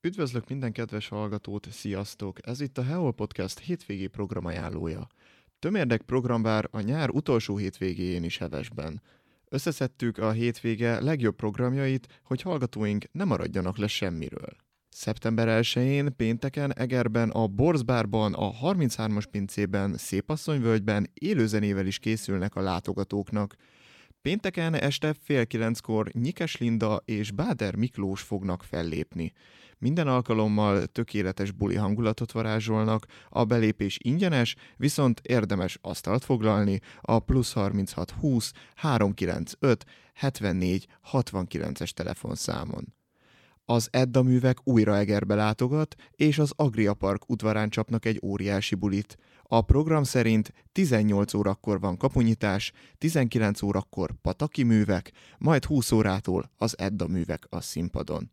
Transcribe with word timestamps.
Üdvözlök 0.00 0.48
minden 0.48 0.72
kedves 0.72 1.08
hallgatót, 1.08 1.66
sziasztok! 1.70 2.46
Ez 2.46 2.60
itt 2.60 2.78
a 2.78 2.82
Heol 2.82 3.12
Podcast 3.12 3.58
hétvégi 3.58 4.06
programajánlója. 4.06 5.06
Tömérdek 5.58 6.02
program 6.02 6.42
vár 6.42 6.68
a 6.70 6.80
nyár 6.80 7.10
utolsó 7.10 7.56
hétvégéjén 7.56 8.24
is 8.24 8.38
hevesben. 8.38 9.02
Összeszedtük 9.48 10.18
a 10.18 10.30
hétvége 10.30 11.00
legjobb 11.00 11.36
programjait, 11.36 12.20
hogy 12.22 12.42
hallgatóink 12.42 13.04
ne 13.12 13.24
maradjanak 13.24 13.78
le 13.78 13.86
semmiről. 13.86 14.56
Szeptember 14.88 15.62
1-én 15.62 16.16
pénteken 16.16 16.74
Egerben, 16.74 17.30
a 17.30 17.46
Borzbárban, 17.46 18.34
a 18.34 18.52
33-as 18.52 19.24
pincében, 19.30 19.96
Szépasszonyvölgyben 19.96 21.10
élőzenével 21.14 21.86
is 21.86 21.98
készülnek 21.98 22.54
a 22.54 22.60
látogatóknak. 22.60 23.56
Pénteken 24.22 24.74
este 24.74 25.14
fél 25.22 25.46
kilenckor 25.46 26.10
Nyikes 26.12 26.56
Linda 26.56 27.02
és 27.04 27.30
Báder 27.30 27.76
Miklós 27.76 28.22
fognak 28.22 28.62
fellépni. 28.62 29.32
Minden 29.78 30.08
alkalommal 30.08 30.86
tökéletes 30.86 31.50
buli 31.50 31.74
hangulatot 31.74 32.32
varázsolnak, 32.32 33.06
a 33.28 33.44
belépés 33.44 33.98
ingyenes, 34.02 34.56
viszont 34.76 35.20
érdemes 35.22 35.78
asztalt 35.80 36.24
foglalni 36.24 36.80
a 37.00 37.18
plusz 37.18 37.52
36 37.52 38.10
20 38.10 38.52
395 38.74 39.84
74 40.14 40.86
69-es 41.12 41.90
telefonszámon. 41.90 42.97
Az 43.70 43.88
Edda 43.90 44.22
művek 44.22 44.58
újra 44.64 44.96
Egerbe 44.96 45.34
látogat, 45.34 45.94
és 46.10 46.38
az 46.38 46.52
Agria 46.56 46.94
Park 46.94 47.28
udvarán 47.28 47.68
csapnak 47.68 48.04
egy 48.04 48.20
óriási 48.22 48.74
bulit. 48.74 49.16
A 49.42 49.60
program 49.60 50.02
szerint 50.02 50.52
18 50.72 51.34
órakor 51.34 51.80
van 51.80 51.96
kapunyítás, 51.96 52.72
19 52.98 53.62
órakor 53.62 54.10
pataki 54.22 54.62
művek, 54.62 55.12
majd 55.38 55.64
20 55.64 55.92
órától 55.92 56.50
az 56.56 56.78
Edda 56.78 57.06
művek 57.06 57.46
a 57.48 57.60
színpadon. 57.60 58.30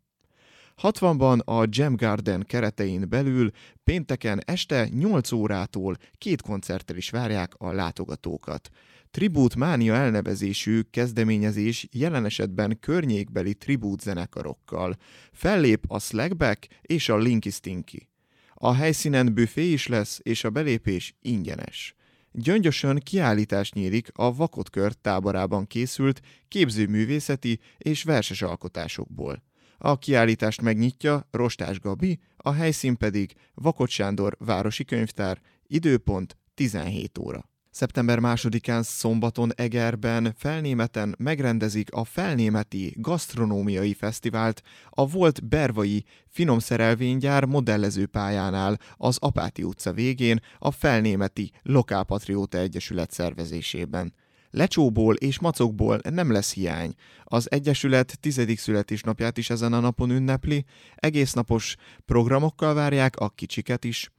60-ban 0.81 1.45
a 1.45 1.65
Jam 1.69 1.95
Garden 1.95 2.43
keretein 2.47 3.09
belül 3.09 3.51
pénteken 3.83 4.41
este 4.45 4.87
8 4.87 5.31
órától 5.31 5.97
két 6.17 6.41
koncerttel 6.41 6.97
is 6.97 7.09
várják 7.09 7.53
a 7.57 7.71
látogatókat. 7.71 8.69
Tribute 9.15 9.57
Mánia 9.57 9.93
elnevezésű 9.93 10.81
kezdeményezés 10.89 11.87
jelen 11.91 12.25
esetben 12.25 12.79
környékbeli 12.79 13.53
tribút 13.53 14.01
zenekarokkal. 14.01 14.95
Fellép 15.31 15.85
a 15.87 15.99
Slackback 15.99 16.67
és 16.81 17.09
a 17.09 17.17
Linky 17.17 17.49
Stinky. 17.49 18.09
A 18.53 18.73
helyszínen 18.73 19.33
büfé 19.33 19.71
is 19.71 19.87
lesz, 19.87 20.19
és 20.23 20.43
a 20.43 20.49
belépés 20.49 21.15
ingyenes. 21.21 21.95
Gyöngyösön 22.31 22.99
kiállítás 22.99 23.71
nyílik 23.71 24.07
a 24.13 24.35
Vakotkör 24.35 24.93
táborában 24.93 25.67
készült 25.67 26.21
képzőművészeti 26.47 27.59
és 27.77 28.03
verses 28.03 28.41
alkotásokból. 28.41 29.43
A 29.77 29.97
kiállítást 29.97 30.61
megnyitja 30.61 31.27
Rostás 31.31 31.79
Gabi, 31.79 32.19
a 32.37 32.51
helyszín 32.51 32.97
pedig 32.97 33.33
Vakot 33.53 33.89
Sándor 33.89 34.35
Városi 34.39 34.85
Könyvtár, 34.85 35.41
időpont 35.67 36.37
17 36.53 37.17
óra. 37.17 37.53
Szeptember 37.75 38.19
másodikán 38.19 38.83
szombaton 38.83 39.51
Egerben 39.55 40.33
felnémeten 40.37 41.15
megrendezik 41.17 41.93
a 41.93 42.03
Felnémeti 42.03 42.93
Gasztronómiai 42.97 43.93
Fesztivált 43.93 44.61
a 44.89 45.07
volt 45.07 45.47
Bervai 45.47 46.03
finomszerelvénygyár 46.29 47.45
modellező 47.45 48.05
pályánál 48.05 48.79
az 48.97 49.17
Apáti 49.19 49.63
utca 49.63 49.93
végén 49.93 50.39
a 50.59 50.71
Felnémeti 50.71 51.51
Lokálpatrióta 51.61 52.57
Egyesület 52.57 53.11
szervezésében. 53.11 54.13
Lecsóból 54.49 55.15
és 55.15 55.39
macokból 55.39 55.99
nem 56.09 56.31
lesz 56.31 56.53
hiány. 56.53 56.93
Az 57.23 57.51
Egyesület 57.51 58.17
tizedik 58.19 58.59
születésnapját 58.59 59.37
is 59.37 59.49
ezen 59.49 59.73
a 59.73 59.79
napon 59.79 60.11
ünnepli, 60.11 60.65
egésznapos 60.95 61.75
programokkal 62.05 62.73
várják 62.73 63.15
a 63.15 63.29
kicsiket 63.29 63.83
is. 63.83 64.14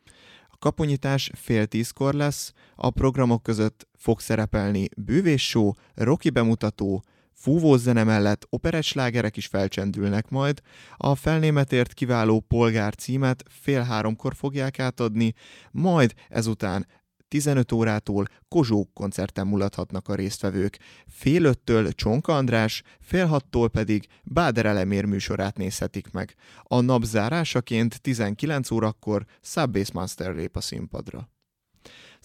A 0.56 0.58
kaponyítás 0.58 1.30
fél 1.34 1.66
tízkor 1.66 2.14
lesz, 2.14 2.52
a 2.74 2.90
programok 2.90 3.42
között 3.42 3.88
fog 3.94 4.20
szerepelni 4.20 4.88
bűvéssó, 4.96 5.76
roki 5.94 6.30
bemutató, 6.30 7.02
fúvózene 7.32 8.04
mellett 8.04 8.46
operetslágerek 8.50 9.36
is 9.36 9.46
felcsendülnek 9.46 10.28
majd, 10.28 10.60
a 10.96 11.14
felnémetért 11.14 11.92
kiváló 11.92 12.40
polgár 12.40 12.94
címet 12.94 13.42
fél 13.48 13.82
háromkor 13.82 14.34
fogják 14.34 14.78
átadni, 14.78 15.34
majd 15.70 16.14
ezután 16.28 16.86
15 17.36 17.72
órától 17.72 18.26
Kozsók 18.48 18.94
koncerten 18.94 19.46
mulathatnak 19.46 20.08
a 20.08 20.14
résztvevők. 20.14 20.78
Fél 21.06 21.44
öttől 21.44 21.92
Csonka 21.92 22.36
András, 22.36 22.82
fél 23.00 23.26
hattól 23.26 23.68
pedig 23.68 24.06
Báder 24.22 24.66
Elemér 24.66 25.04
műsorát 25.04 25.56
nézhetik 25.56 26.12
meg. 26.12 26.34
A 26.62 26.80
nap 26.80 27.02
zárásaként 27.04 28.00
19 28.00 28.70
órakor 28.70 29.24
Subbase 29.40 29.90
Master 29.94 30.34
lép 30.34 30.56
a 30.56 30.60
színpadra. 30.60 31.28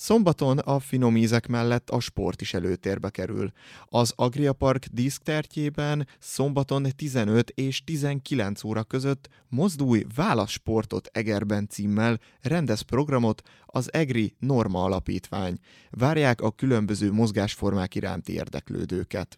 Szombaton 0.01 0.57
a 0.57 0.79
finom 0.79 1.17
ízek 1.17 1.47
mellett 1.47 1.89
a 1.89 1.99
sport 1.99 2.41
is 2.41 2.53
előtérbe 2.53 3.09
kerül. 3.09 3.51
Az 3.85 4.13
Agria 4.15 4.53
Park 4.53 4.85
diszktertjében 4.85 6.07
szombaton 6.19 6.87
15 6.95 7.49
és 7.49 7.83
19 7.83 8.63
óra 8.63 8.83
között 8.83 9.29
Mozdulj 9.47 10.05
válasz 10.15 10.49
sportot 10.49 11.09
Egerben 11.11 11.67
címmel 11.67 12.19
rendez 12.41 12.81
programot 12.81 13.41
az 13.65 13.93
EGRI 13.93 14.35
Norma 14.39 14.83
Alapítvány. 14.83 15.57
Várják 15.89 16.41
a 16.41 16.51
különböző 16.51 17.11
mozgásformák 17.11 17.95
iránti 17.95 18.33
érdeklődőket. 18.33 19.37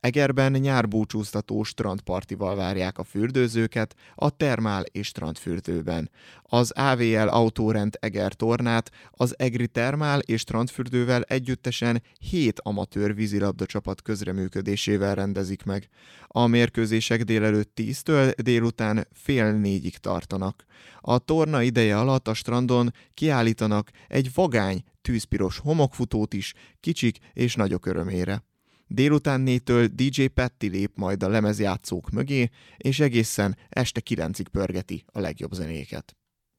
Egerben 0.00 0.52
nyárbúcsúztató 0.52 1.62
strandpartival 1.62 2.56
várják 2.56 2.98
a 2.98 3.04
fürdőzőket 3.04 3.94
a 4.14 4.30
termál 4.30 4.82
és 4.82 5.06
strandfürdőben. 5.06 6.10
Az 6.42 6.70
AVL 6.70 7.28
Autórend 7.28 7.96
Eger 8.00 8.32
tornát 8.32 8.90
az 9.10 9.34
Egri 9.38 9.68
termál 9.68 10.18
és 10.18 10.40
strandfürdővel 10.40 11.22
együttesen 11.22 12.02
7 12.30 12.60
amatőr 12.60 13.14
vízilabda 13.14 13.66
csapat 13.66 14.02
közreműködésével 14.02 15.14
rendezik 15.14 15.64
meg. 15.64 15.88
A 16.26 16.46
mérkőzések 16.46 17.22
délelőtt 17.22 17.72
10-től 17.76 18.34
délután 18.42 19.08
fél 19.12 19.52
négyig 19.52 19.96
tartanak. 19.96 20.64
A 21.00 21.18
torna 21.18 21.62
ideje 21.62 21.98
alatt 21.98 22.28
a 22.28 22.34
strandon 22.34 22.92
kiállítanak 23.14 23.90
egy 24.08 24.30
vagány 24.34 24.82
tűzpiros 25.02 25.58
homokfutót 25.58 26.34
is, 26.34 26.54
kicsik 26.80 27.18
és 27.32 27.54
nagyok 27.54 27.86
örömére. 27.86 28.44
Délután 28.86 29.40
négytől 29.40 29.86
DJ 29.86 30.26
Petty 30.26 30.66
lép 30.66 30.90
majd 30.94 31.22
a 31.22 31.28
lemezjátszók 31.28 32.10
mögé, 32.10 32.50
és 32.76 33.00
egészen 33.00 33.56
este 33.68 34.00
kilencig 34.00 34.48
pörgeti 34.48 35.04
a 35.06 35.20
legjobb 35.20 35.52
zenéket. 35.52 36.16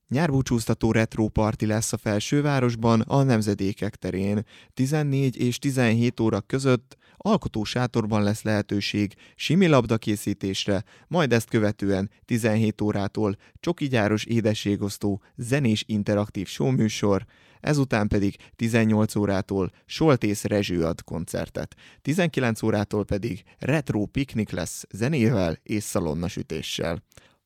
Nyárbúcsúztató 0.10 0.92
retro 0.92 1.28
parti 1.28 1.66
lesz 1.66 1.94
a 1.94 1.98
felsővárosban, 1.98 3.02
a 3.02 3.24
Nemzedékek 3.24 3.96
terén. 3.96 4.46
14 4.74 5.38
és 5.38 5.60
17 5.60 6.20
óra 6.20 6.42
között 6.42 6.98
alkotósátorban 7.18 8.24
lesz 8.24 8.42
lehetőség 8.42 9.14
simi 9.36 9.68
labdakészítésre, 9.68 10.84
majd 11.08 11.34
ezt 11.34 11.50
követően 11.50 12.10
17 12.26 12.82
órától 12.82 13.38
csokigyáros 13.60 14.24
édességosztó 14.24 15.22
zenés 15.36 15.84
interaktív 15.88 16.48
showműsor, 16.48 17.26
ezután 17.60 18.08
pedig 18.08 18.36
18 18.56 19.16
órától 19.16 19.72
Soltész 19.86 20.44
Rezső 20.44 20.84
ad 20.84 21.04
koncertet, 21.04 21.76
19 22.02 22.64
órától 22.64 23.06
pedig 23.06 23.44
retro 23.60 24.06
piknik 24.06 24.50
lesz 24.50 24.86
zenével 24.92 25.60
és 25.64 25.84
szalonnasütéssel. 25.84 27.04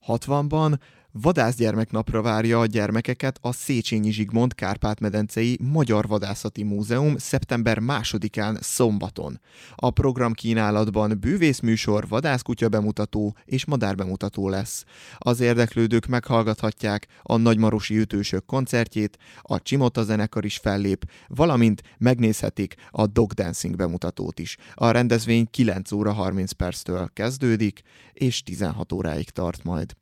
60-ban 0.08 0.80
Vadászgyermeknapra 1.14 2.22
várja 2.22 2.60
a 2.60 2.66
gyermekeket 2.66 3.38
a 3.42 3.52
Széchenyi 3.52 4.12
Zsigmond 4.12 4.54
Kárpát-medencei 4.54 5.58
Magyar 5.62 6.08
Vadászati 6.08 6.64
Múzeum 6.64 7.18
szeptember 7.18 7.80
másodikán 7.80 8.58
szombaton. 8.62 9.40
A 9.76 9.90
program 9.90 10.34
kínálatban 10.34 11.18
bűvészműsor, 11.20 12.08
vadászkutya 12.08 12.70
bemutató 12.70 13.36
és 13.46 13.66
madár 13.66 13.96
bemutató 13.96 14.50
lesz. 14.50 14.84
Az 15.18 15.40
érdeklődők 15.40 16.06
meghallgathatják 16.06 17.08
a 17.22 17.38
Nagymarosi 17.38 17.98
ütősök 17.98 18.46
koncertjét, 18.46 19.18
a 19.42 19.62
Csimota 19.62 20.04
zenekar 20.04 20.46
is 20.46 20.57
fellép, 20.57 21.06
valamint 21.28 21.81
megnézhetik 21.98 22.75
a 22.90 23.07
Dog 23.07 23.31
Dancing 23.31 23.75
bemutatót 23.75 24.40
is. 24.40 24.57
A 24.74 24.92
rendezvény 24.92 25.48
9 25.52 25.92
óra 25.92 26.14
30 26.14 26.52
perctől 26.52 27.10
kezdődik, 27.14 27.81
és 28.14 28.44
16 28.44 28.92
óráig 28.92 29.30
tart 29.30 29.64
majd. 29.64 30.00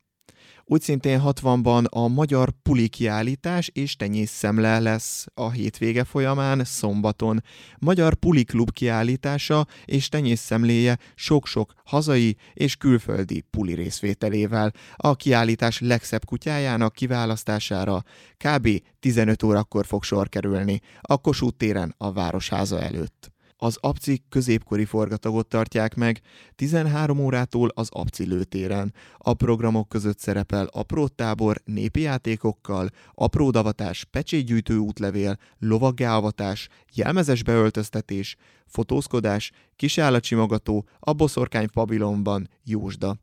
Úgy 0.64 0.80
szintén 0.80 1.22
60-ban 1.24 1.88
a 1.88 2.08
Magyar 2.08 2.50
Puli 2.62 2.88
kiállítás 2.88 3.70
és 3.72 3.96
tenyészszemle 3.96 4.78
lesz 4.78 5.26
a 5.34 5.50
hétvége 5.50 6.04
folyamán, 6.04 6.64
szombaton. 6.64 7.42
Magyar 7.78 8.14
Puli 8.14 8.44
Klub 8.44 8.70
kiállítása 8.72 9.66
és 9.84 10.08
tenyészszemléje 10.08 10.98
sok-sok 11.14 11.72
hazai 11.84 12.36
és 12.54 12.76
külföldi 12.76 13.44
puli 13.50 13.74
részvételével. 13.74 14.72
A 14.96 15.16
kiállítás 15.16 15.80
legszebb 15.80 16.24
kutyájának 16.24 16.92
kiválasztására 16.92 18.02
kb. 18.36 18.68
15 19.00 19.42
órakor 19.42 19.86
fog 19.86 20.02
sor 20.02 20.28
kerülni 20.28 20.80
a 21.00 21.16
Kossuth 21.16 21.56
téren 21.56 21.94
a 21.98 22.12
Városháza 22.12 22.80
előtt. 22.80 23.32
Az 23.62 23.76
Apci 23.80 24.22
középkori 24.28 24.84
forgatagot 24.84 25.46
tartják 25.46 25.94
meg 25.94 26.20
13 26.54 27.18
órától 27.18 27.70
az 27.74 27.88
Apci 27.90 28.26
lőtéren. 28.26 28.94
A 29.16 29.34
programok 29.34 29.88
között 29.88 30.18
szerepel 30.18 30.66
aprótábor 30.66 31.60
népi 31.64 32.00
játékokkal, 32.00 32.88
apródavatás, 33.14 34.04
pecsétgyűjtő 34.04 34.76
útlevél, 34.76 35.36
lovaggeavatás, 35.58 36.68
jelmezes 36.94 37.42
beöltöztetés, 37.42 38.36
fotózkodás, 38.66 39.50
kisállatsimogató, 39.76 40.86
a 40.98 41.12
boszorkány 41.12 41.70
pavilonban, 41.72 42.48
jósda. 42.64 43.16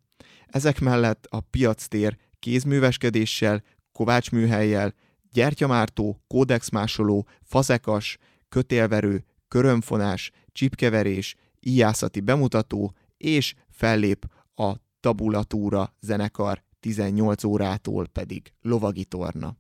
Ezek 0.46 0.80
mellett 0.80 1.26
a 1.30 1.40
piactér 1.40 2.18
kézműveskedéssel, 2.40 3.64
kovácsműhelyjel, 3.92 4.94
gyertyamártó, 5.32 6.22
kódexmásoló, 6.28 7.28
fazekas, 7.44 8.18
kötélverő, 8.50 9.26
körömfonás, 9.48 10.32
csipkeverés, 10.52 11.36
íjászati 11.60 12.20
bemutató, 12.20 12.94
és 13.18 13.56
fellép 13.70 14.26
a 14.56 14.74
tabulatúra 15.00 15.94
zenekar 16.00 16.64
18 16.80 17.44
órától 17.44 18.08
pedig 18.08 18.52
lovagi 18.62 19.06
torna 19.06 19.58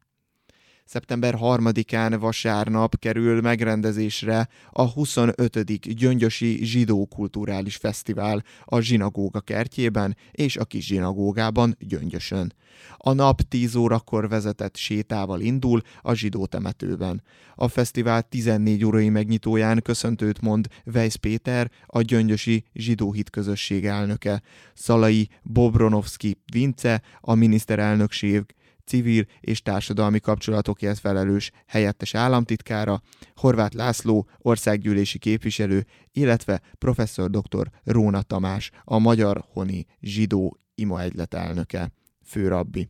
szeptember 0.88 1.36
3-án 1.42 2.18
vasárnap 2.20 3.00
kerül 3.00 3.42
megrendezésre 3.42 4.48
a 4.72 4.84
25. 4.92 5.96
Gyöngyösi 5.96 6.66
Zsidó 6.66 7.06
Kulturális 7.06 7.76
Fesztivál 7.76 8.44
a 8.66 8.80
Zsinagóga 8.80 9.40
kertjében 9.40 10.18
és 10.32 10.58
a 10.58 10.66
kis 10.66 10.86
zsinagógában 10.86 11.76
Gyöngyösön. 11.80 12.54
A 12.98 13.14
nap 13.14 13.42
10 13.42 13.76
órakor 13.76 14.30
vezetett 14.30 14.76
sétával 14.76 15.42
indul 15.42 15.82
a 16.02 16.14
zsidó 16.14 16.46
temetőben. 16.46 17.24
A 17.56 17.68
fesztivál 17.68 18.22
14 18.22 18.86
órai 18.86 19.10
megnyitóján 19.10 19.82
köszöntőt 19.82 20.42
mond 20.42 20.68
Weiss 20.86 21.16
Péter, 21.16 21.72
a 21.86 22.02
Gyöngyösi 22.02 22.64
Zsidó 22.74 23.12
Hit 23.12 23.30
közösség 23.30 23.86
elnöke. 23.86 24.42
Szalai 24.74 25.30
Bobronovski 25.44 26.42
Vince, 26.52 27.02
a 27.22 27.34
miniszterelnökség 27.34 28.46
civil 28.88 29.26
és 29.40 29.62
társadalmi 29.62 30.20
kapcsolatokért 30.20 31.00
felelős 31.00 31.52
helyettes 31.66 32.14
államtitkára, 32.14 33.02
Horváth 33.36 33.76
László, 33.76 34.28
országgyűlési 34.38 35.18
képviselő, 35.18 35.86
illetve 36.12 36.62
professzor 36.78 37.30
dr. 37.30 37.70
Róna 37.84 38.22
Tamás, 38.22 38.72
a 38.84 38.98
Magyar 38.98 39.44
Honi 39.54 39.86
Zsidó 40.02 40.58
Ima 40.76 41.02
Egylet 41.02 41.34
elnöke, 41.34 41.92
főrabbi. 42.26 42.90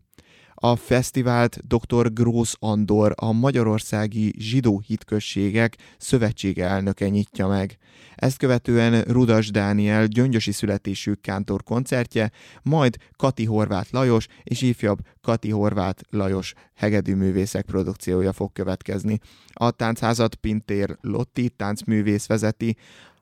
A 0.59 0.75
fesztivált 0.75 1.67
dr. 1.67 2.13
Grósz 2.13 2.55
Andor, 2.59 3.13
a 3.15 3.31
Magyarországi 3.31 4.33
Zsidó 4.37 4.81
Hitközségek 4.87 5.77
Szövetsége 5.97 6.65
elnöke 6.65 7.09
nyitja 7.09 7.47
meg. 7.47 7.77
Ezt 8.15 8.37
követően 8.37 9.01
Rudas 9.01 9.51
Dániel 9.51 10.05
gyöngyösi 10.05 10.51
születésű 10.51 11.13
kántor 11.13 11.63
koncertje, 11.63 12.31
majd 12.61 12.97
Kati 13.15 13.45
Horváth 13.45 13.93
Lajos 13.93 14.27
és 14.43 14.61
ifjabb 14.61 14.99
Kati 15.21 15.49
Horváth 15.49 16.03
Lajos 16.09 16.53
hegedűművészek 16.75 17.65
produkciója 17.65 18.33
fog 18.33 18.51
következni. 18.51 19.19
A 19.53 19.71
táncházat 19.71 20.35
Pintér 20.35 20.97
Lotti 21.01 21.49
táncművész 21.49 22.27
vezeti, 22.27 22.77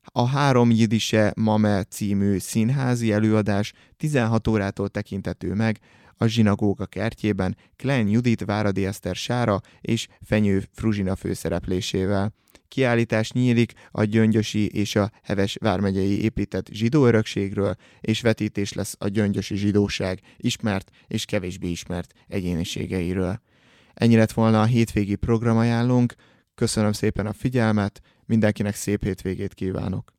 a 0.05 0.25
Három 0.25 0.71
Jidise 0.71 1.33
Mame 1.35 1.83
című 1.83 2.37
színházi 2.37 3.11
előadás 3.11 3.73
16 3.97 4.47
órától 4.47 4.89
tekintető 4.89 5.53
meg, 5.53 5.79
a 6.17 6.25
zsinagóga 6.25 6.85
kertjében 6.85 7.57
Klein 7.75 8.07
Judit, 8.07 8.45
Váradi 8.45 8.85
Eszter 8.85 9.15
Sára 9.15 9.61
és 9.81 10.07
Fenyő 10.21 10.63
Fruzsina 10.71 11.15
főszereplésével. 11.15 12.33
Kiállítás 12.67 13.31
nyílik 13.31 13.73
a 13.91 14.03
Gyöngyösi 14.03 14.67
és 14.67 14.95
a 14.95 15.11
Heves 15.23 15.57
vármegyei 15.59 16.23
épített 16.23 16.67
zsidó 16.71 17.05
örökségről, 17.05 17.75
és 18.01 18.21
vetítés 18.21 18.73
lesz 18.73 18.95
a 18.99 19.07
gyöngyösi 19.07 19.55
zsidóság 19.55 20.19
ismert 20.37 20.89
és 21.07 21.25
kevésbé 21.25 21.69
ismert 21.69 22.13
egyéniségeiről. 22.27 23.41
Ennyi 23.93 24.15
lett 24.15 24.31
volna 24.31 24.61
a 24.61 24.65
hétvégi 24.65 25.15
programajánlónk, 25.15 26.13
köszönöm 26.55 26.91
szépen 26.91 27.25
a 27.25 27.33
figyelmet, 27.33 28.01
mindenkinek 28.25 28.75
szép 28.75 29.03
hétvégét 29.03 29.53
kívánok! 29.53 30.13